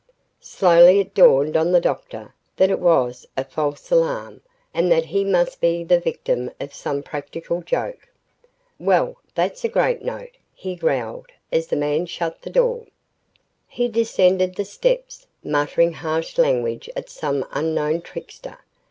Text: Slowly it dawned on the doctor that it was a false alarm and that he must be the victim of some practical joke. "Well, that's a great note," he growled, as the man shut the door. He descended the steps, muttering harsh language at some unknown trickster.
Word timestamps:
Slowly 0.39 0.99
it 0.99 1.13
dawned 1.13 1.55
on 1.55 1.71
the 1.71 1.79
doctor 1.79 2.33
that 2.57 2.71
it 2.71 2.79
was 2.79 3.27
a 3.37 3.43
false 3.45 3.91
alarm 3.91 4.41
and 4.73 4.91
that 4.91 5.05
he 5.05 5.23
must 5.23 5.61
be 5.61 5.83
the 5.83 5.99
victim 5.99 6.49
of 6.59 6.73
some 6.73 7.03
practical 7.03 7.61
joke. 7.61 8.09
"Well, 8.79 9.17
that's 9.35 9.63
a 9.63 9.69
great 9.69 10.01
note," 10.01 10.31
he 10.55 10.75
growled, 10.75 11.27
as 11.51 11.67
the 11.67 11.75
man 11.75 12.07
shut 12.07 12.41
the 12.41 12.49
door. 12.49 12.87
He 13.67 13.87
descended 13.89 14.55
the 14.55 14.65
steps, 14.65 15.27
muttering 15.43 15.93
harsh 15.93 16.39
language 16.39 16.89
at 16.95 17.07
some 17.07 17.45
unknown 17.51 18.01
trickster. 18.01 18.57